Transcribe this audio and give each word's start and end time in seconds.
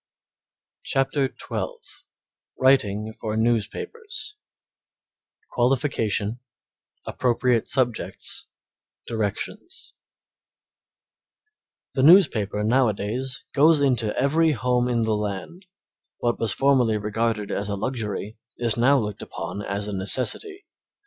CHAPTER 0.83 1.27
XII 1.27 1.67
WRITING 2.57 3.13
FOR 3.13 3.37
NEWSPAPERS 3.37 4.33
Qualification 5.51 6.39
Appropriate 7.05 7.67
Subjects 7.67 8.47
Directions 9.05 9.93
The 11.93 12.01
newspaper 12.01 12.63
nowadays 12.63 13.45
goes 13.53 13.79
into 13.79 14.17
every 14.17 14.53
home 14.53 14.87
in 14.87 15.03
the 15.03 15.13
land; 15.15 15.67
what 16.17 16.39
was 16.39 16.51
formerly 16.51 16.97
regarded 16.97 17.51
as 17.51 17.69
a 17.69 17.75
luxury 17.75 18.39
is 18.57 18.75
now 18.77 18.97
looked 18.97 19.21
upon 19.21 19.61
as 19.61 19.87
a 19.87 19.93
necessity. 19.93 20.65